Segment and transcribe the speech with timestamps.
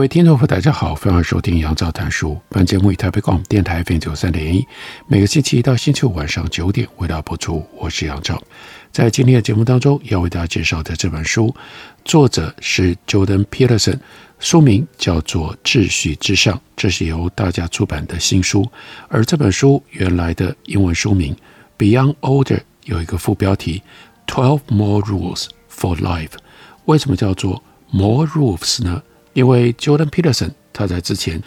[0.00, 2.40] 各位听众朋友，大家好，欢迎收听杨照谈书。
[2.48, 4.66] 本节目以台北广播电台 FM 九三点一，
[5.06, 7.62] 每个星期一到星期五晚上九点为大家播出。
[7.76, 8.42] 我是杨照，
[8.90, 11.54] 在今天的节目当中要为大家介绍的这本书，
[12.02, 13.98] 作者是 Jordan Peterson，
[14.38, 18.66] 书名叫做《秩序之上》，这是由大家出版的新书。
[19.08, 21.36] 而这本书原来的英文书名
[21.78, 23.82] 《Beyond Order》有一个副标题
[24.32, 26.28] 《Twelve More Rules for Life》。
[26.86, 29.02] 为什么叫做 More Rules 呢？
[29.32, 31.42] 因为 Jordan Peterson 他在之前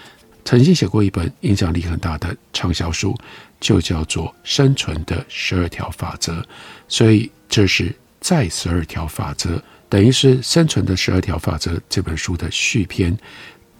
[0.45, 3.17] 曾经写过一本影响力很大的畅销书，
[3.59, 6.33] 就叫做《生存的十二条法则》，
[6.87, 13.17] 所以这是再十二条法则，等于是《生存的十二条法则》这本书的续篇。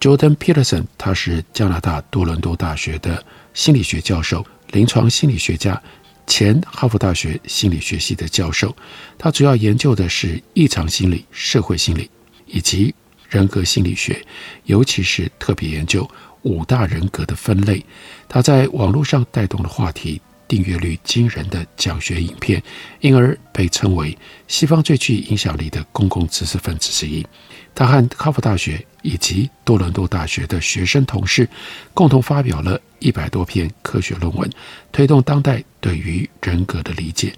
[0.00, 5.80] Jordan Peterson 他是加拿大多伦多大学的心理学教授、临床心理学家，
[6.26, 8.74] 前哈佛大学心理学系的教授，
[9.16, 12.10] 他主要研究的是异常心理、社会心理
[12.46, 12.94] 以及
[13.34, 14.24] 人格心理学，
[14.66, 16.08] 尤其是特别研究
[16.42, 17.84] 五大人格的分类。
[18.28, 22.62] 他在网络上带动的话题，订阅率惊人的讲学影片，
[23.00, 27.26] 因而被称为西方最具影响力的公共知识分子之一。
[27.74, 31.48] 他和哈佛大学以及多伦多大学的学生同事，
[31.92, 34.48] 共同发表了一百多篇科学论文，
[34.92, 37.34] 推动当代对于人格的理解。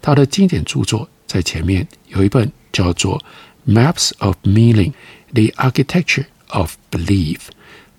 [0.00, 3.20] 他的经典著作在前面有一本叫做
[3.72, 4.92] 《Maps of Meaning》。
[5.32, 7.38] The Architecture of Belief，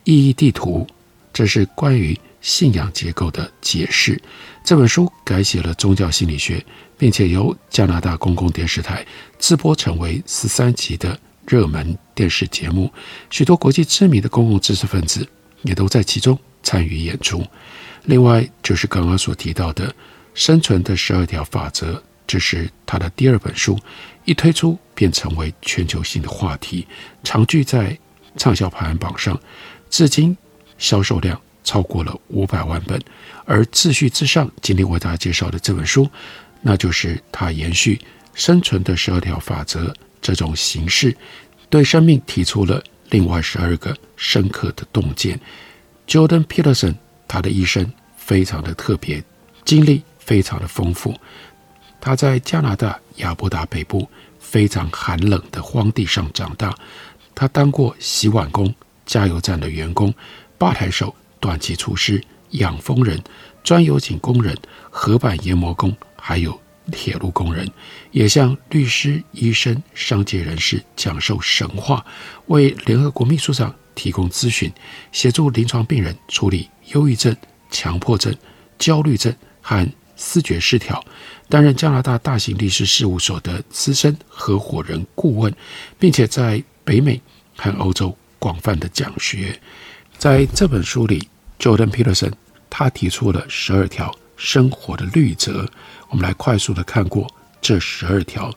[0.03, 0.87] 意义地图，
[1.31, 4.21] 这是关于信仰结构的解释。
[4.65, 6.63] 这本书改写了宗教心理学，
[6.97, 9.05] 并且由加拿大公共电视台
[9.39, 12.91] 自播成为十三集的热门电视节目。
[13.29, 15.27] 许多国际知名的公共知识分子
[15.63, 17.45] 也都在其中参与演出。
[18.03, 19.87] 另外，就是刚刚所提到的
[20.33, 21.93] 《生存的十二条法则》，
[22.31, 23.77] 这是他的第二本书。
[24.23, 26.87] 一推出便成为全球性的话题，
[27.25, 27.97] 长居在
[28.37, 29.37] 畅销排行榜上，
[29.89, 30.37] 至今
[30.77, 32.97] 销售量超过了五百万本。
[33.43, 36.09] 而秩序之上，今天为大家介绍的这本书，
[36.61, 37.99] 那就是他延续
[38.33, 41.13] 生存的十二条法则这种形式，
[41.69, 45.37] 对生命提出了另外十二个深刻的洞见。
[46.07, 46.95] Jordan Peterson
[47.27, 49.21] 他的一生非常的特别，
[49.65, 51.13] 经历非常的丰富。
[52.01, 56.75] 他在加拿大亚伯达北部非常寒冷的荒地上长大，
[57.35, 58.73] 他当过洗碗工、
[59.06, 60.13] 加油站的员工、
[60.57, 63.22] 吧台手、短期厨师、养蜂人、
[63.63, 64.57] 钻油井工人、
[64.90, 66.59] 合板研磨工，还有
[66.91, 67.69] 铁路工人，
[68.09, 72.03] 也向律师、医生、商界人士讲授神话，
[72.47, 74.72] 为联合国秘书长提供咨询，
[75.11, 77.34] 协助临床病人处理忧郁症、
[77.69, 78.35] 强迫症、
[78.79, 79.88] 焦虑症和
[80.21, 81.03] 思觉失调。
[81.49, 85.53] 担任加拿大大型律师事务所的资深合伙人顾问，
[85.99, 87.19] 并且在北美
[87.57, 89.59] 和欧洲广泛的讲学。
[90.17, 91.27] 在这本书里
[91.59, 92.31] ，Jordan Peterson
[92.69, 95.67] 他提出了十二条生活的律则，
[96.09, 97.27] 我们来快速的看过
[97.59, 98.53] 这十二条。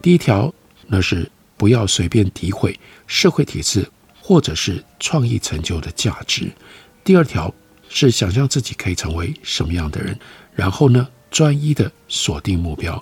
[0.00, 0.54] 第一条，
[0.86, 3.86] 那是不要随便诋毁社会体制
[4.22, 6.50] 或者是创意成就的价值。
[7.04, 7.52] 第二条
[7.90, 10.18] 是想象自己可以成为什么样的人，
[10.58, 13.00] 然后呢，专一的锁定目标。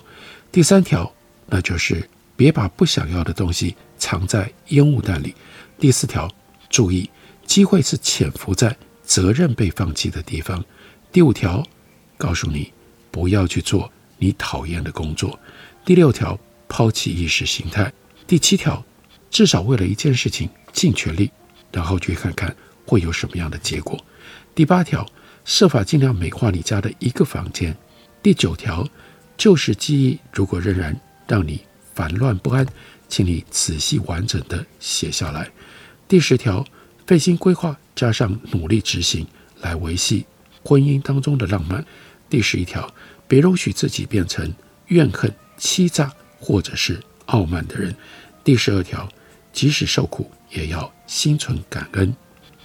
[0.53, 1.11] 第三条，
[1.47, 2.07] 那就是
[2.37, 5.35] 别把不想要的东西藏在烟雾弹里。
[5.81, 6.31] 第四条，
[6.69, 7.09] 注意，
[7.47, 10.63] 机会是潜伏在责任被放弃的地方。
[11.11, 11.67] 第五条，
[12.19, 12.71] 告诉你
[13.11, 15.41] 不要去做你讨厌的工作。
[15.83, 16.39] 第六条，
[16.69, 17.91] 抛弃意识形态。
[18.27, 18.85] 第七条，
[19.31, 21.31] 至少为了一件事情尽全力，
[21.73, 22.55] 然后去看看
[22.85, 23.99] 会有什么样的结果。
[24.55, 25.07] 第八条，
[25.47, 27.75] 设法尽量美化你家的一个房间。
[28.21, 28.87] 第九条，
[29.39, 31.63] 旧时记忆如果仍然让你
[31.95, 32.67] 烦乱不安，
[33.09, 35.49] 请你仔细完整地写下来。
[36.09, 36.67] 第十条，
[37.07, 39.25] 费心规划加上努力执行
[39.61, 40.27] 来维系
[40.65, 41.87] 婚姻当中的浪漫。
[42.29, 42.93] 第十一条，
[43.29, 44.53] 别容许自己变成
[44.89, 47.95] 怨恨、欺诈或者是傲慢的人。
[48.43, 49.09] 第十二条，
[49.53, 52.13] 即使受苦也要心存感恩。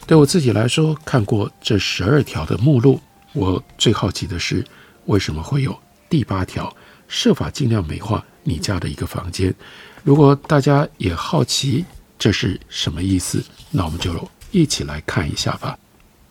[0.08, 3.00] 对我自己来说，看过这十二条的目录，
[3.34, 4.66] 我最好奇的是。
[5.06, 5.78] 为什么会有
[6.10, 6.74] 第八条？
[7.08, 9.54] 设法尽量美化你家的一个房间，
[10.04, 11.84] 如果大家也好奇
[12.20, 15.78] 这是什么意思，那我们就一起来看一下吧。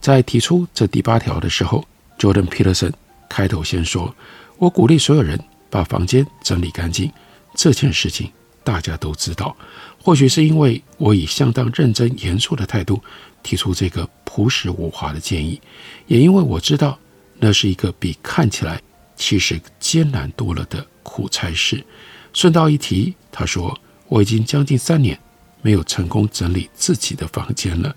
[0.01, 1.85] 在提出这第八条的时候
[2.19, 2.93] ，Jordan Peterson
[3.29, 4.15] 开头先说
[4.57, 5.39] ：“我鼓励所有人
[5.69, 7.13] 把房间整理干净。”
[7.55, 8.31] 这件事情
[8.63, 9.55] 大家都知道。
[10.03, 13.03] 或许是因为我以相当认真严肃的态度
[13.43, 15.61] 提出这个朴实无华的建议，
[16.07, 16.99] 也因为我知道
[17.39, 18.81] 那是一个比看起来
[19.17, 21.85] 其实艰难多了的苦差事。
[22.33, 25.19] 顺道一提，他说我已经将近三年
[25.63, 27.95] 没有成功整理自己的房间了。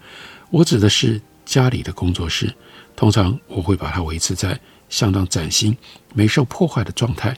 [0.49, 2.53] 我指的是家里的工作室，
[2.95, 4.59] 通常我会把它维持在
[4.89, 5.75] 相当崭新、
[6.13, 7.35] 没受破坏的状态。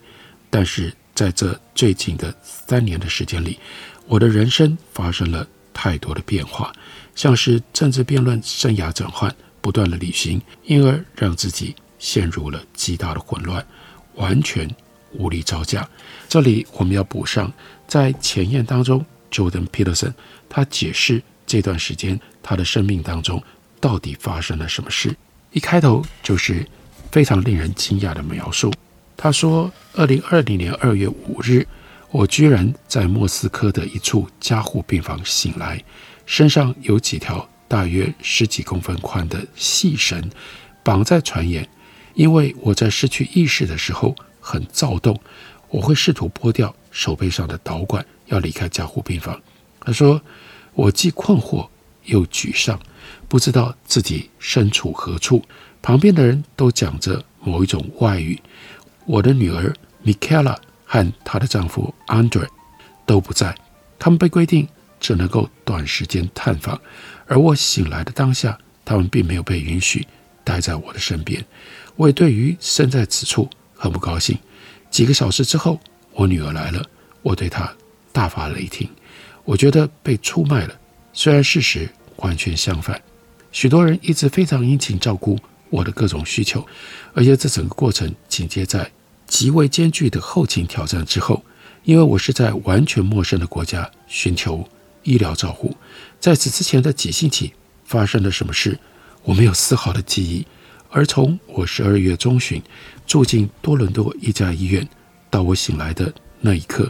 [0.49, 3.59] 但是在这最近的三年的时间里，
[4.07, 6.71] 我的人生发生了太多的变化，
[7.15, 13.65] 像是政治辩论、生涯转换、不断的旅行，因而让自己陷入了极大的混乱，
[14.13, 14.69] 完全
[15.11, 15.87] 无力招架。
[16.29, 17.51] 这里我们要补上，
[17.87, 20.13] 在前言当中，Jordan Peterson
[20.47, 23.41] 他解释这段时间他的生命当中
[23.79, 25.15] 到底发生了什么事。
[25.51, 26.65] 一开头就是
[27.11, 28.71] 非常令人惊讶的描述，
[29.17, 31.67] 他说：“二零二零年二月五日。”
[32.15, 35.83] 我居然在莫斯科的一处加护病房醒来，
[36.25, 40.31] 身上有几条大约十几公分宽的细绳
[40.81, 41.67] 绑在船沿。
[42.13, 45.19] 因为我在失去意识的时候很躁动，
[45.67, 49.37] 我会试图剥掉手背上的导管，要离开加护病房。
[49.81, 50.21] 他说，
[50.73, 51.67] 我既困惑
[52.05, 52.79] 又沮丧，
[53.27, 55.43] 不知道自己身处何处。
[55.81, 58.41] 旁边的人都讲着某一种外语。
[59.05, 60.57] 我的女儿米凯拉。
[60.95, 62.47] 和她的丈夫 Andre
[63.05, 63.53] 都不在，
[63.99, 64.67] 他们被规定
[64.99, 66.79] 只能够短时间探访，
[67.27, 70.07] 而我醒来的当下，他们并没有被允许
[70.43, 71.43] 待在我的身边。
[71.97, 74.37] 我也对于身在此处很不高兴。
[74.89, 75.79] 几个小时之后，
[76.13, 76.81] 我女儿来了，
[77.21, 77.71] 我对她
[78.13, 78.89] 大发雷霆，
[79.43, 80.73] 我觉得被出卖了。
[81.11, 83.01] 虽然事实完全相反，
[83.51, 85.37] 许多人一直非常殷勤照顾
[85.69, 86.65] 我的各种需求，
[87.13, 88.89] 而且这整个过程紧接在。
[89.27, 91.43] 极为艰巨的后勤挑战之后，
[91.83, 94.67] 因为我是在完全陌生的国家寻求
[95.03, 95.75] 医疗照护，
[96.19, 98.77] 在此之前的几星期发生了什么事，
[99.23, 100.45] 我没有丝毫的记忆。
[100.89, 102.61] 而从我十二月中旬
[103.05, 104.87] 住进多伦多一家医院
[105.29, 106.89] 到我醒来的那一刻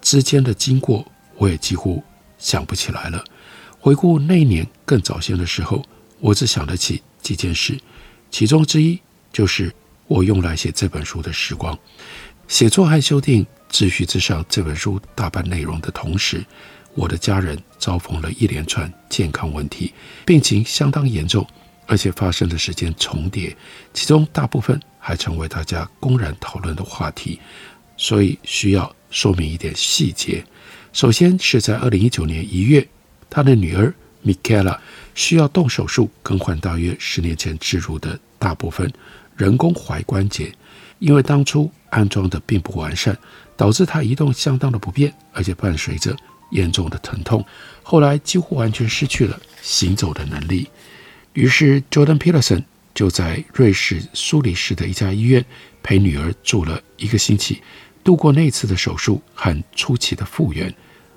[0.00, 1.06] 之间的经过，
[1.36, 2.02] 我也几乎
[2.38, 3.22] 想不起来了。
[3.78, 5.84] 回顾那一年更早些的时候，
[6.20, 7.78] 我只想得起几件事，
[8.30, 8.98] 其中之一
[9.32, 9.74] 就是。
[10.12, 11.78] 我用来写这本书的时光，
[12.46, 16.44] 写作和修订《秩序之上》这本书大半内容的同时，
[16.92, 19.94] 我的家人遭逢了一连串健康问题，
[20.26, 21.46] 病情相当严重，
[21.86, 23.56] 而且发生的时间重叠，
[23.94, 27.40] 其中大部分还成为大家公然讨论的话题，
[27.96, 30.44] 所以需要说明一点细节。
[30.92, 32.86] 首先是在二零一九年一月，
[33.30, 34.78] 他的女儿米凯拉
[35.14, 38.92] 需要动手术更换大约十年前植入的大部分。
[39.36, 40.52] 人工踝关节，
[40.98, 43.16] 因为当初安装的并不完善，
[43.56, 46.16] 导致他移动相当的不便，而且伴随着
[46.50, 47.44] 严重的疼痛。
[47.82, 50.68] 后来几乎完全失去了行走的能力。
[51.32, 52.62] 于是 Jordan Peterson
[52.94, 55.44] 就在瑞士苏黎世的一家医院
[55.82, 57.62] 陪女儿住了一个星期，
[58.04, 60.72] 度过那次的手术和初期的复原。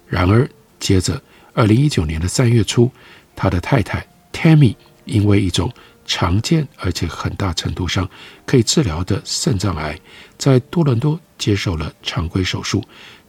[0.08, 1.22] 然而，接着
[1.54, 2.90] 二零一九年的三月初，
[3.36, 5.72] 他的太太 Tammy 因为一种
[6.06, 8.08] 常见而且很大程度上
[8.46, 10.00] 可以治疗的肾脏癌，
[10.38, 12.84] 在多伦多接受了常规手术，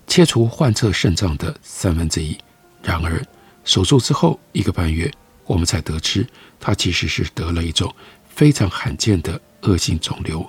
[0.06, 2.36] 切除患侧肾脏的三分之一。
[2.82, 3.20] 然而，
[3.64, 5.10] 手术之后一个半月，
[5.46, 6.26] 我们才得知
[6.60, 7.92] 他其实是得了一种
[8.28, 10.46] 非常罕见的恶性肿瘤，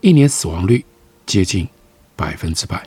[0.00, 0.84] 一年死亡率
[1.26, 1.68] 接近
[2.16, 2.84] 百分之百。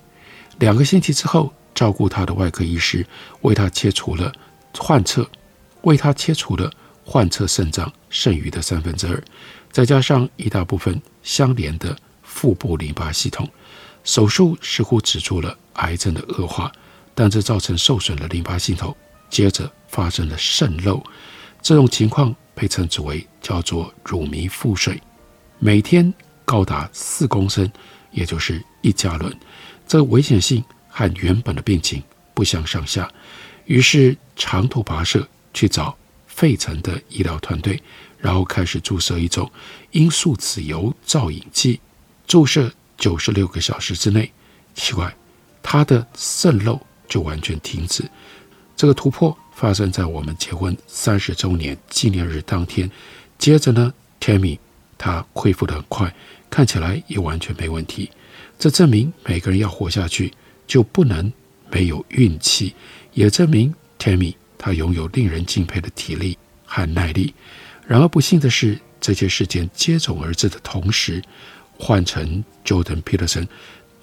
[0.59, 3.05] 两个星期之后，照顾他的外科医师
[3.41, 4.31] 为他切除了
[4.77, 5.27] 患侧，
[5.83, 6.69] 为他切除了。
[7.03, 9.23] 患侧肾脏剩余的三分之二，
[9.71, 13.49] 再加上一大部分相连的腹部淋巴系统，
[14.03, 16.71] 手术似乎止住了癌症的恶化，
[17.13, 18.95] 但这造成受损的淋巴系统
[19.29, 21.03] 接着发生了渗漏。
[21.61, 25.01] 这种情况被称之为叫做乳糜腹水，
[25.59, 26.13] 每天
[26.45, 27.69] 高达四公升，
[28.11, 29.35] 也就是一加仑。
[29.87, 32.01] 这危险性和原本的病情
[32.33, 33.11] 不相上下，
[33.65, 35.95] 于是长途跋涉去找。
[36.41, 37.79] 费城的医疗团队，
[38.17, 39.51] 然后开始注射一种
[39.91, 41.79] 罂粟籽油造影剂，
[42.25, 44.31] 注射九十六个小时之内，
[44.73, 45.15] 奇怪，
[45.61, 48.03] 它的渗漏就完全停止。
[48.75, 52.89] 这个突破发生在我们结婚三十周年纪念日当天。
[53.37, 54.57] 接着呢，Tammy
[54.97, 56.11] 她恢复得很快，
[56.49, 58.09] 看起来也完全没问题。
[58.57, 60.33] 这证明每个人要活下去，
[60.65, 61.31] 就不能
[61.69, 62.73] 没有运气，
[63.13, 64.33] 也证明 Tammy
[64.63, 66.37] 他拥有令人敬佩的体力
[66.67, 67.33] 和耐力。
[67.87, 71.19] 然而不幸的是，这些事件接踵而至的同时，
[71.79, 73.47] 换成 Jordan Peterson，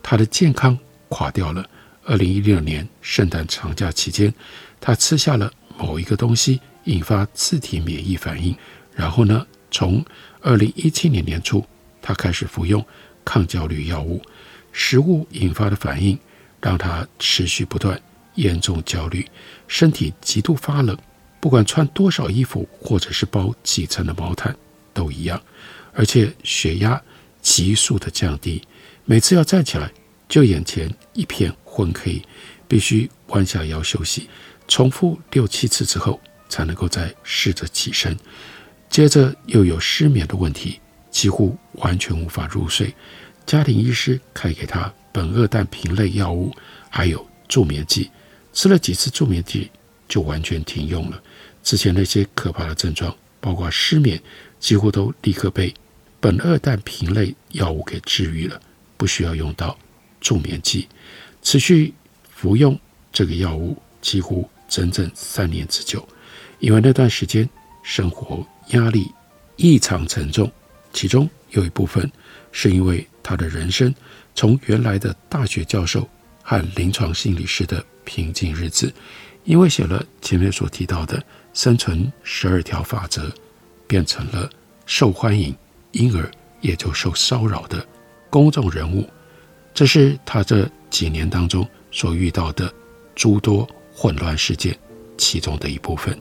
[0.02, 0.76] 他的健康
[1.10, 1.64] 垮掉了。
[2.04, 4.34] 二零一六年圣诞长假期间，
[4.80, 8.52] 他吃下了某一个东西，引发自体免疫反应。
[8.92, 10.04] 然后呢，从
[10.40, 11.64] 二零一七年年初，
[12.02, 12.84] 他开始服用
[13.24, 14.20] 抗焦虑药物。
[14.72, 16.18] 食物引发的反应
[16.60, 18.00] 让他持续不断，
[18.38, 19.26] 严重焦虑，
[19.66, 20.96] 身体极度发冷，
[21.40, 24.56] 不管穿多少衣服或者是包几层的毛毯
[24.94, 25.40] 都一样，
[25.92, 27.00] 而且血压
[27.42, 28.62] 急速的降低，
[29.04, 29.90] 每次要站起来
[30.28, 31.52] 就眼前一片。
[31.64, 32.20] 昏黑，
[32.66, 34.28] 必须弯下腰休息，
[34.66, 38.18] 重复六七次之后才能够再试着起身。
[38.90, 42.92] 接着又有失眠的问题，几乎完全无法入睡。
[43.46, 46.52] 家庭医师开给他苯二氮平类药物，
[46.90, 48.10] 还有助眠剂。
[48.58, 49.70] 吃了几次助眠剂
[50.08, 51.22] 就完全停用了。
[51.62, 54.20] 之前那些可怕的症状，包括失眠，
[54.58, 55.72] 几乎都立刻被
[56.20, 58.60] 苯二氮平类药物给治愈了，
[58.96, 59.78] 不需要用到
[60.20, 60.88] 助眠剂。
[61.40, 61.94] 持续
[62.34, 62.76] 服用
[63.12, 66.04] 这个药物几乎整整三年之久，
[66.58, 67.48] 因为那段时间
[67.84, 69.06] 生活压力
[69.54, 70.50] 异常沉重，
[70.92, 72.10] 其中有一部分
[72.50, 73.94] 是因为他的人生
[74.34, 76.08] 从原来的大学教授
[76.48, 78.90] 和临床心理师的平静日子，
[79.44, 83.30] 因为写了前面所提到的生存十二条法则，
[83.86, 84.48] 变成了
[84.86, 85.54] 受欢迎，
[85.92, 86.26] 因而
[86.62, 87.86] 也就受骚扰的
[88.30, 89.06] 公众人物。
[89.74, 92.72] 这是他这几年当中所遇到的
[93.14, 94.74] 诸多混乱事件
[95.18, 96.18] 其中的一部分。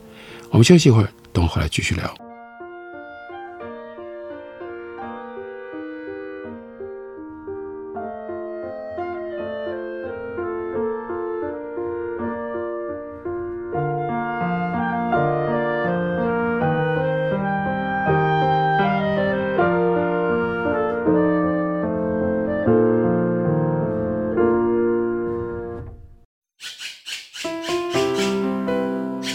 [0.50, 2.27] 我们休息一会儿，等会儿来继续聊。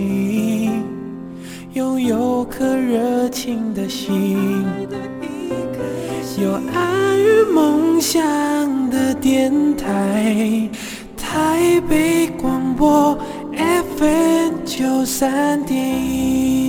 [0.00, 0.70] 你，
[1.74, 4.64] 拥有颗热情的心，
[6.42, 8.20] 有爱与梦想
[8.90, 10.68] 的电台，
[11.16, 13.18] 台北广播
[13.96, 16.59] FM 九三点一。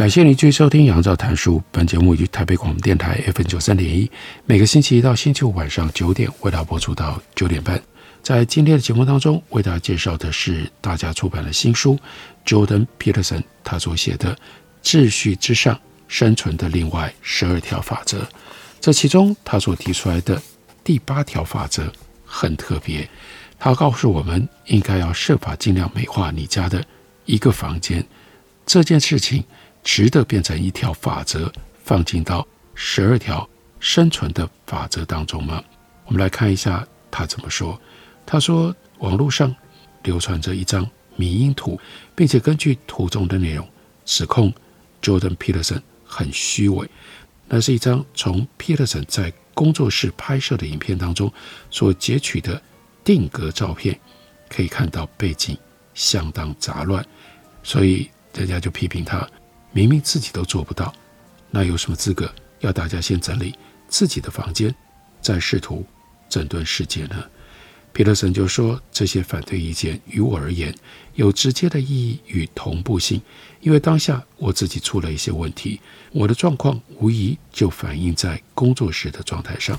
[0.00, 1.58] 感谢您继续收听《杨照谈书》。
[1.70, 4.10] 本节目于台北广播电台 F N 九三点一，
[4.46, 7.78] 每个星期一到星期五晚上九点为大家播出到九点半。
[8.22, 11.98] 在今天的节目当中，为大家介绍的是大家出版的新书
[12.46, 14.34] Jordan Peterson 他所写的
[14.82, 15.78] 《秩序之上
[16.08, 18.20] 生存的另外十二条法则》。
[18.80, 20.40] 这其中他所提出来的
[20.82, 21.92] 第八条法则
[22.24, 23.06] 很特别，
[23.58, 26.82] 他告诉我们应该要设法尽量美化你家的
[27.26, 28.02] 一个房间。
[28.64, 29.44] 这件事情。
[29.82, 31.52] 值得变成一条法则，
[31.84, 35.62] 放进到十二条生存的法则当中吗？
[36.06, 37.80] 我们来看一下他怎么说。
[38.26, 39.54] 他说，网络上
[40.02, 41.80] 流传着一张迷因图，
[42.14, 43.68] 并且根据图中的内容
[44.04, 44.52] 指控
[45.02, 46.88] Jordan Peterson 很虚伪。
[47.48, 51.32] 那是一张从 Peterson 在工作室拍摄的影片当中
[51.70, 52.60] 所截取的
[53.02, 53.98] 定格照片，
[54.48, 55.58] 可以看到背景
[55.92, 57.04] 相当杂乱，
[57.62, 59.28] 所以人家就批评他。
[59.72, 60.92] 明明自己都做不到，
[61.50, 63.54] 那有什么资格要大家先整理
[63.88, 64.74] 自己的房间，
[65.20, 65.84] 再试图
[66.28, 67.24] 整顿世界呢？
[67.92, 70.72] 皮特森就说：“这些反对意见于我而言
[71.14, 73.20] 有直接的意义与同步性，
[73.60, 75.80] 因为当下我自己出了一些问题，
[76.12, 79.76] 我的状况无疑就反映在工作时的状态上。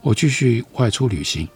[0.00, 1.46] 我继续外出旅行，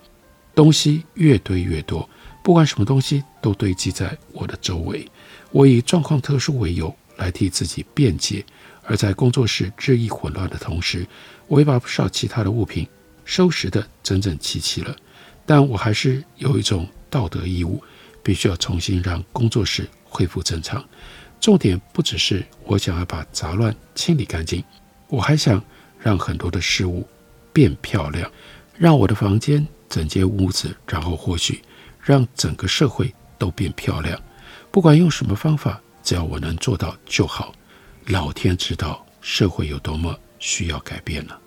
[0.54, 2.06] 东西越堆越多，
[2.42, 5.10] 不管什么东西都堆积在我的周围。
[5.52, 8.44] 我以状况特殊为由来替自己辩解，
[8.82, 11.06] 而在工作室日益混乱的同时，
[11.46, 12.86] 我也把不少其他的物品
[13.24, 14.96] 收拾得整整齐齐了。”
[15.46, 17.82] 但我还是有一种道德义务，
[18.22, 20.82] 必须要重新让工作室恢复正常。
[21.38, 24.64] 重点不只是我想要把杂乱清理干净，
[25.08, 25.62] 我还想
[26.00, 27.06] 让很多的事物
[27.52, 28.30] 变漂亮，
[28.78, 31.60] 让我的房间整间屋子，然后或许
[32.00, 34.18] 让整个社会都变漂亮。
[34.70, 37.52] 不管用什么方法，只要我能做到就好。
[38.06, 41.40] 老天知道社会有多么需要改变了。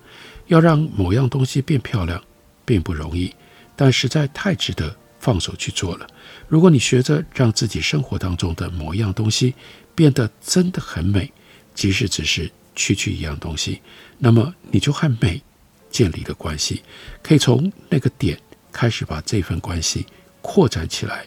[0.47, 2.21] 要让某样东西变漂亮，
[2.65, 3.33] 并不容易。
[3.75, 6.07] 但实在太值得放手去做了。
[6.47, 9.53] 如果你学着让自己生活当中的某样东西
[9.93, 11.31] 变得真的很美，
[11.75, 13.81] 即使只是区区一样东西，
[14.17, 15.39] 那么你就和美
[15.91, 16.81] 建立了关系，
[17.21, 18.39] 可以从那个点
[18.71, 20.07] 开始把这份关系
[20.41, 21.25] 扩展起来，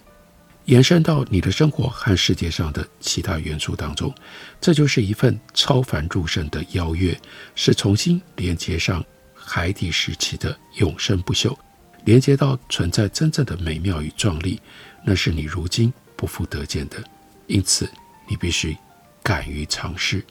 [0.71, 4.15] 延伸到你的生活和世界上的其他元素当中。
[4.61, 7.21] 这就是一份超凡入圣的邀约，
[7.57, 11.57] 是重新连接上海底时期的永生不朽。
[12.05, 14.61] 连接到存在真正的美妙与壮丽，
[15.05, 17.03] 那是你如今不复得见的。
[17.49, 17.91] 因此，
[18.29, 18.77] 你必须
[19.25, 20.25] 敢于尝试。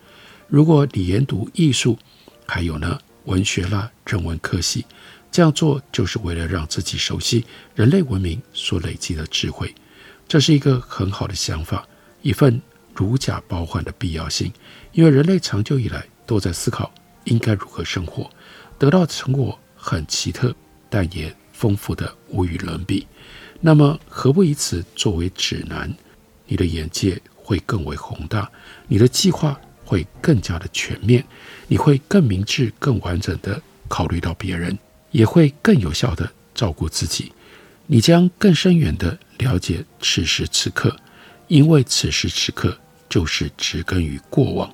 [0.48, 2.00] 如果你研读艺术，
[2.48, 4.86] 还有呢文学啦、人文科系，
[5.30, 9.76] 这样做就是为了让自己熟悉人类文明所累积的智慧。
[10.30, 11.86] 这是一个很好的想法，
[12.22, 12.62] 一份
[12.96, 14.50] 如假包换的必要性。
[14.94, 16.90] 因为人类长久以来都在思考
[17.26, 18.30] 应该如何生活，
[18.78, 20.56] 得到的成果很奇特，
[20.90, 21.36] 但也。
[21.52, 23.06] 丰富的无与伦比，
[23.60, 25.94] 那么何不以此作为指南？
[26.48, 28.50] 你的眼界会更为宏大，
[28.88, 31.22] 你的计划会更加的全面，
[31.68, 34.80] 你会更明智、更完整的考虑到别人，
[35.12, 37.30] 也会更有效的照顾自己。
[37.92, 40.96] 你将更深远的了解此时此刻，
[41.48, 42.78] 因为此时此刻
[43.10, 44.72] 就是植根于过往，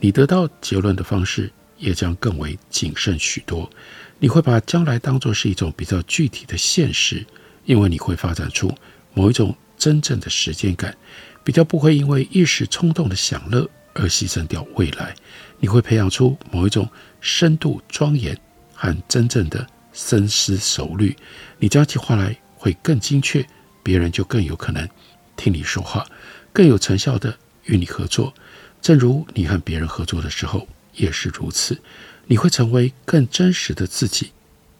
[0.00, 3.70] 你得到结论的方式也将更为谨慎许多。
[4.18, 7.26] 你会把将来当作是一种比较具体的现实，
[7.66, 8.74] 因为你会发展出
[9.12, 10.96] 某一种真正的时间感，
[11.44, 15.14] 比较不会因为一时冲动的享乐而牺牲掉未来。
[15.60, 16.88] 你会培养出某一种
[17.20, 18.34] 深度庄严
[18.72, 21.14] 和真正的深思熟虑。
[21.58, 23.46] 你讲起话来会更精确，
[23.82, 24.88] 别人就更有可能
[25.36, 26.06] 听你说话，
[26.50, 28.32] 更有成效地与你合作。
[28.80, 31.78] 正如你和别人合作的时候也是如此。
[32.24, 34.32] 你会成为更真实的自己，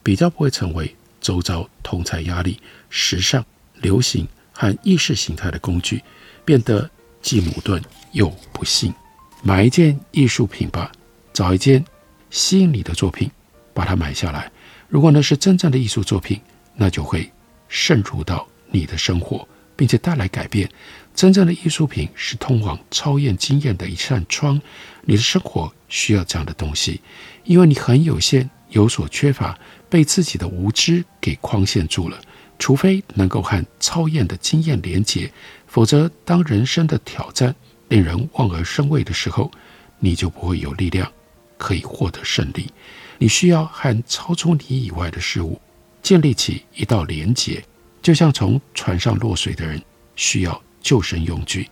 [0.03, 3.45] 比较不会成为周遭同侪压力、时尚、
[3.83, 6.03] 流行和意识形态的工具，
[6.43, 8.95] 变得既矛盾又不幸。
[9.43, 10.91] 买一件艺术品吧，
[11.35, 11.85] 找一件
[12.31, 13.31] 吸引你的作品，
[13.75, 14.51] 把它买下来。
[14.89, 16.41] 如果那是真正的艺术作品，
[16.77, 17.31] 那就会
[17.69, 19.47] 渗入到你的生活，
[19.77, 20.69] 并且带来改变。
[21.15, 24.61] 真正的艺术品是通往超验经验的一扇窗，
[25.03, 27.01] 你的生活需要这样的东西，
[27.45, 29.57] 因为你很有限，有所缺乏，
[29.89, 32.21] 被自己的无知给框限住了。
[32.59, 35.33] 除非能够和超验的经验连结，
[35.67, 37.55] 否则当人生的挑战
[37.89, 39.51] 令人望而生畏的时候，
[39.99, 41.11] 你就不会有力量
[41.59, 42.71] 可以获得胜利。
[43.19, 45.61] 你需要和超出你以外的事物
[46.05, 47.65] 建立起一道连结，
[48.01, 49.83] 就像从船上落水的人
[50.15, 50.63] 需要。
[50.85, 51.67] 救生用具，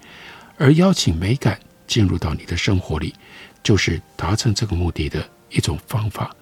[0.57, 3.15] 而邀请美感进入到你的生活里，
[3.63, 6.35] 就是达成这个目的的一种方法。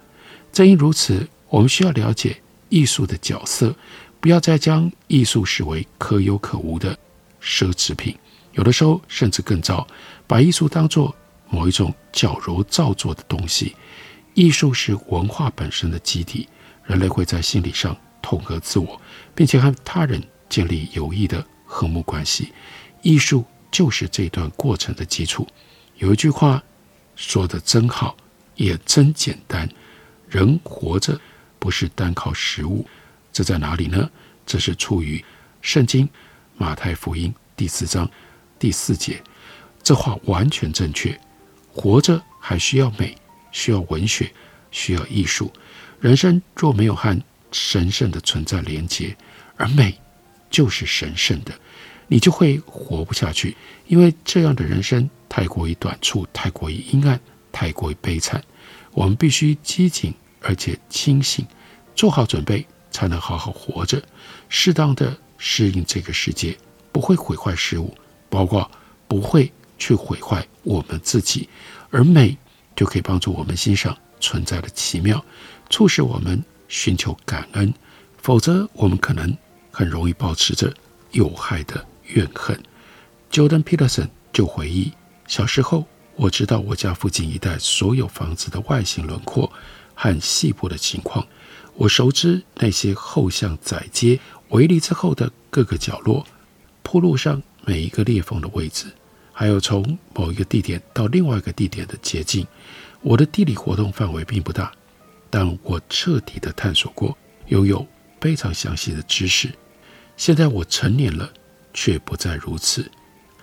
[0.52, 3.74] 正因如此，我们需要了解艺术的角色，
[4.20, 6.96] 不要再将艺术视为可有可无的
[7.42, 8.16] 奢侈品。
[8.52, 9.84] 有的时候甚至更糟，
[10.28, 11.12] 把艺术当作
[11.48, 13.74] 某一种矫揉造作的东西。
[14.34, 16.48] 艺术是文化本身的基底，
[16.84, 19.00] 人类会在心理上统合自我，
[19.34, 21.44] 并且和他人建立有益的。
[21.72, 22.52] 和睦关系，
[23.00, 25.46] 艺术就是这段过程的基础。
[25.98, 26.60] 有一句话
[27.14, 28.16] 说得真好，
[28.56, 29.68] 也真简单：
[30.28, 31.16] 人活着
[31.60, 32.84] 不是单靠食物。
[33.32, 34.10] 这在哪里呢？
[34.44, 35.24] 这是出于
[35.62, 36.08] 圣经
[36.56, 38.10] 马太福音第四章
[38.58, 39.22] 第四节。
[39.80, 41.16] 这话完全正确。
[41.72, 43.16] 活着还需要美，
[43.52, 44.28] 需要文学，
[44.72, 45.52] 需要艺术。
[46.00, 47.16] 人生若没有和
[47.52, 49.16] 神圣的存在连接，
[49.56, 49.94] 而美。
[50.50, 51.52] 就是神圣的，
[52.08, 57.20] 你就会活不下去，因为这样的人生太过于短促，太过于阴暗，
[57.52, 58.42] 太过于悲惨。
[58.90, 61.46] 我们必须机警而且清醒，
[61.94, 64.02] 做好准备，才能好好活着，
[64.48, 66.58] 适当的适应这个世界，
[66.90, 67.96] 不会毁坏事物，
[68.28, 68.68] 包括
[69.06, 71.48] 不会去毁坏我们自己，
[71.90, 72.36] 而美
[72.74, 75.24] 就可以帮助我们欣赏存在的奇妙，
[75.68, 77.72] 促使我们寻求感恩，
[78.18, 79.36] 否则我们可能
[79.70, 80.72] 很容易保持着
[81.12, 82.60] 有害的怨恨。
[83.32, 84.92] Jordan Peterson 就回忆，
[85.26, 89.50] 小时候我知道我家附近一带所有房子的外形轮廓
[89.94, 91.26] 和细部的情况，
[91.74, 94.18] 我熟知那些后巷窄街
[94.50, 96.26] 围篱之后的各个角落，
[96.82, 98.86] 铺路上每一个裂缝的位置，
[99.32, 102.46] 还有从某一个地点到另外一个地点的捷径。
[103.02, 104.70] 我的地理活动范围并不大，
[105.30, 107.16] 但我彻底的探索过，
[107.48, 107.86] 拥有
[108.20, 109.50] 非常详细的知识。
[110.16, 111.32] 现在我成年了，
[111.72, 112.90] 却不再如此。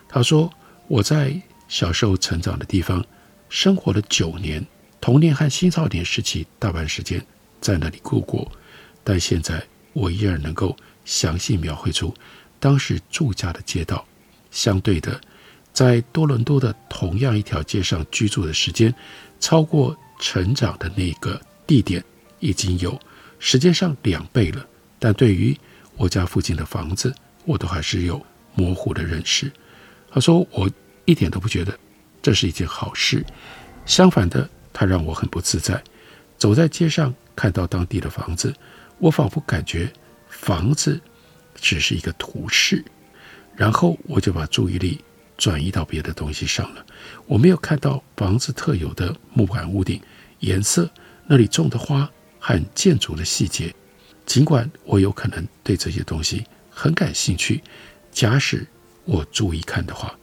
[0.08, 0.48] 他说
[0.88, 3.04] ：“我在小时候成长的地方
[3.50, 4.64] 生活了九年，
[5.02, 7.26] 童年和青少年时期大半时间
[7.60, 8.50] 在那里度过，
[9.04, 9.62] 但现在
[9.94, 12.14] 我依然能够详细描绘出
[12.60, 14.06] 当时住家的街道。
[14.52, 15.20] 相对的，
[15.74, 18.94] 在多伦多的同样一条街上居住的时间。”
[19.40, 22.04] 超过成长的那个地点
[22.40, 23.00] 已经有
[23.40, 24.66] 时间上两倍了，
[25.00, 25.56] 但对于
[25.96, 27.14] 我家附近的房子，
[27.46, 28.24] 我都还是有
[28.56, 29.52] 模糊的认识。
[30.10, 30.70] 他说：“我
[31.06, 31.78] 一点都不觉得
[32.22, 33.24] 这是一件好事，
[33.86, 35.82] 相反的，它让我很不自在。
[36.38, 38.54] 走在街上看到当地的房子，
[39.00, 39.92] 我仿佛感觉
[40.28, 41.00] 房子
[41.56, 42.84] 只是一个图示，
[43.56, 45.00] 然后我就把注意力。”
[45.38, 46.86] 转移到别的东西上了。
[47.26, 50.02] 我没有看到房子特有的木板屋顶、
[50.40, 50.90] 颜色、
[51.28, 53.74] 那里种的花和建筑的细节。
[54.26, 57.64] 尽管我有可能对这些东西很感兴趣，
[58.12, 58.68] 假使
[59.06, 60.14] 我注意看的话，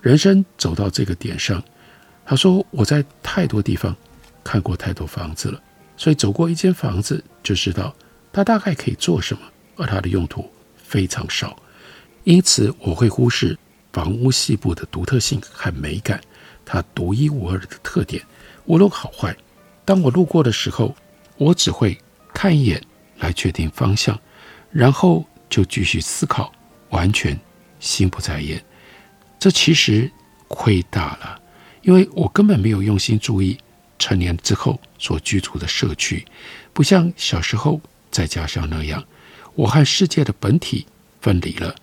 [0.00, 1.62] 人生走到这个点上，
[2.24, 3.96] 他说我在太多地方
[4.42, 5.62] 看过太多房子了，
[5.96, 7.94] 所以走过一间房子就知道
[8.32, 9.42] 它大概可以做什么，
[9.76, 11.56] 而它的用途非常少，
[12.24, 13.56] 因此我会忽视。
[13.92, 16.20] 房屋细部的独特性和美感，
[16.64, 18.22] 它独一无二的特点，
[18.64, 19.36] 无论好坏。
[19.84, 20.94] 当我路过的时候，
[21.36, 21.98] 我只会
[22.32, 22.80] 看一眼
[23.18, 24.18] 来确定方向，
[24.70, 26.52] 然后就继续思考，
[26.90, 27.38] 完全
[27.80, 28.64] 心不在焉。
[29.38, 30.10] 这其实
[30.48, 31.40] 亏大了，
[31.82, 33.58] 因为我根本没有用心注意
[33.98, 36.24] 成年之后所居住的社区，
[36.72, 39.04] 不像小时候在家乡那样，
[39.54, 40.86] 我和世界的本体
[41.20, 41.74] 分离了。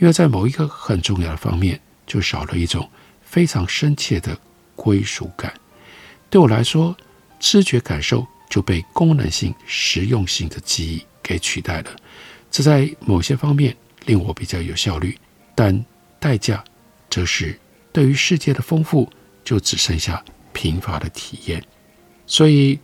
[0.00, 2.88] 因为在某一个很重要的方面，就少了一种
[3.20, 4.38] 非常深切的
[4.76, 5.52] 归属感。
[6.30, 6.96] 对我来说，
[7.40, 11.90] 知觉感受就被功能性、实用性的记忆给取代了。
[12.50, 15.18] 这在某些方面令我比较有效率，
[15.54, 15.84] 但
[16.20, 16.62] 代价
[17.10, 17.58] 则是
[17.92, 19.10] 对于世界的丰富
[19.42, 21.62] 就只剩下贫乏的体验。
[22.26, 22.78] 所以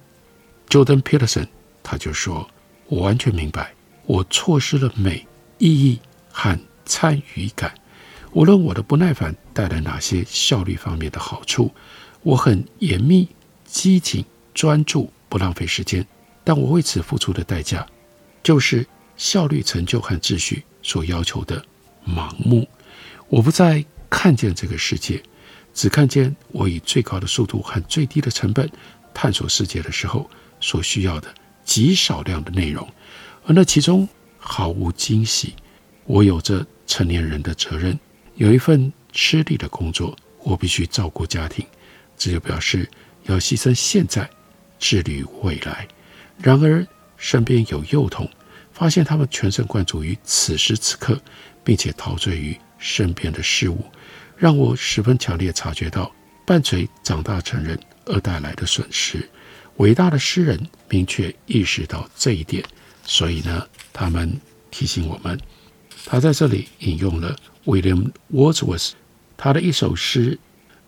[0.69, 1.47] ，Jordan Peterson
[1.83, 2.51] 他就说
[2.89, 3.73] ：“我完全明白，
[4.07, 5.27] 我错失了美、
[5.59, 6.01] 意义
[6.33, 7.75] 和。”参与感，
[8.33, 11.73] 无论我的不耐烦带来哪些效率方面的好处，
[12.23, 13.29] 我很严密、
[13.65, 16.07] 机警、专注，不浪费时间。
[16.43, 17.87] 但我为此付出的代价，
[18.43, 21.65] 就是效率、成就和秩序所要求的
[22.07, 22.69] 盲目。
[23.29, 25.23] 我不再看见这个世界，
[25.73, 28.71] 只看见我以最高的速度和最低的成本
[29.15, 30.29] 探索世界的时候
[30.61, 32.87] 所需要的极少量的内容，
[33.47, 34.07] 而那其中
[34.39, 35.55] 毫无惊喜。
[36.07, 36.67] 我有着。
[36.87, 37.99] 成年人的责任，
[38.35, 41.67] 有一份吃力的工作，我必须照顾家庭，
[42.17, 42.89] 这就表示
[43.25, 44.29] 要牺牲现在，
[44.79, 45.89] 致力于未来。
[46.37, 46.87] 然而，
[47.17, 48.31] 身边有幼童，
[48.71, 51.19] 发现他们全神贯注于此时此刻，
[51.65, 53.83] 并且陶醉于身边的事物，
[54.37, 56.15] 让我十分强烈察觉到
[56.47, 59.27] 伴随长大成人而带来的损失。
[59.79, 62.63] 伟大的诗人明确意识到这一点，
[63.05, 64.39] 所以呢，他们
[64.71, 65.41] 提醒我们。
[66.07, 68.93] 他在这里引用了 William Wordsworth
[69.37, 70.39] 他的一首诗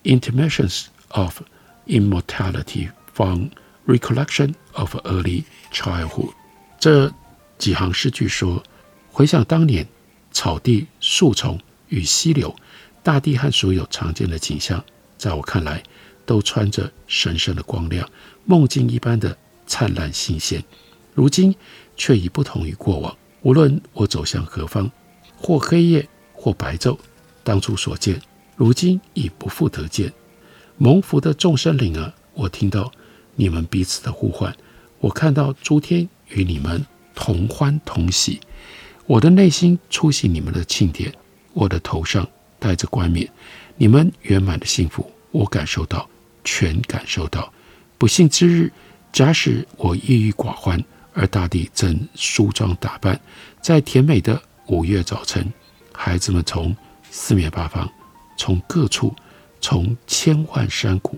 [0.20, 1.40] 《Intimations of
[1.86, 3.46] Immortality from
[3.86, 6.30] Recollection of Early Childhood》。
[6.78, 7.12] 这
[7.58, 8.62] 几行诗句说：
[9.10, 9.86] 回想当年，
[10.30, 12.54] 草地、树丛与溪流，
[13.02, 14.84] 大地和所有常见的景象，
[15.16, 15.82] 在我看来，
[16.26, 18.08] 都穿着神圣的光亮，
[18.44, 20.62] 梦境一般的灿烂新鲜。
[21.14, 21.54] 如今
[21.96, 24.90] 却已不同于过往，无论我走向何方。
[25.36, 26.98] 或黑夜，或白昼，
[27.44, 28.20] 当初所见，
[28.56, 30.12] 如今已不复得见。
[30.78, 32.90] 蒙福的众生灵儿，我听到
[33.34, 34.54] 你们彼此的呼唤，
[34.98, 38.40] 我看到诸天与你们同欢同喜。
[39.06, 41.12] 我的内心出席你们的庆典，
[41.52, 43.30] 我的头上戴着冠冕，
[43.76, 46.08] 你们圆满的幸福，我感受到，
[46.44, 47.52] 全感受到。
[47.98, 48.72] 不幸之日，
[49.12, 50.82] 假使我抑郁寡欢
[51.14, 53.18] 而大地正梳妆打扮，
[53.62, 55.52] 在甜美的五月早晨，
[55.92, 56.74] 孩子们从
[57.10, 57.88] 四面八方，
[58.36, 59.14] 从各处，
[59.60, 61.16] 从千万山谷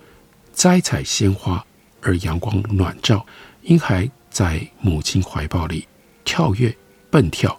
[0.52, 1.64] 摘采鲜花，
[2.02, 3.24] 而阳光暖照，
[3.62, 5.86] 婴孩在母亲怀抱里
[6.24, 6.76] 跳跃
[7.10, 7.58] 蹦跳。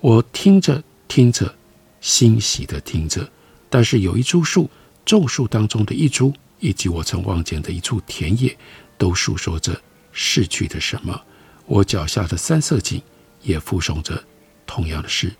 [0.00, 1.54] 我听着听着，
[2.02, 3.26] 欣喜地听着。
[3.70, 4.68] 但是有一株树，
[5.06, 8.54] 种树当中的一株，以及我曾望见的一处田野，
[8.98, 9.80] 都诉说着
[10.12, 11.18] 逝去的什么。
[11.64, 13.00] 我脚下的三色堇
[13.42, 14.22] 也附送着
[14.70, 15.34] 同样的事。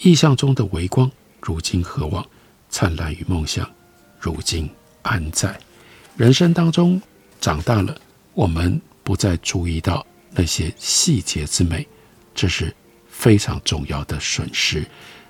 [0.00, 1.08] 意象中的微光，
[1.40, 2.26] 如今何往？
[2.68, 3.70] 灿烂与梦想，
[4.18, 4.68] 如今
[5.02, 5.56] 安在？
[6.16, 7.00] 人生当中
[7.40, 7.96] 长大了，
[8.34, 11.86] 我们不再注意到那些细节之美，
[12.34, 12.74] 这是
[13.08, 14.84] 非常重要的损失。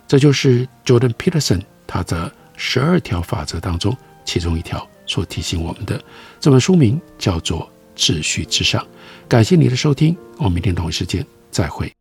[0.08, 6.02] 这就是 Jordan Peterson 他的十二条法则当中其中一条所提醒我们的。
[6.40, 7.70] 这本书名叫做。
[7.94, 8.84] 秩序之上，
[9.28, 11.92] 感谢你的收听，我们明天同一时间再会。